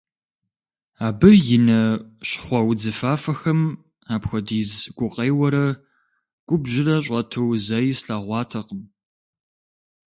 [1.07, 1.79] Абы и нэ
[2.27, 3.61] щхъуэ-удзыфафэхэм
[4.13, 5.65] апхуэдиз гукъеуэрэ
[6.47, 8.81] губжьрэ щӀэту зэи слъэгъуатэкъым.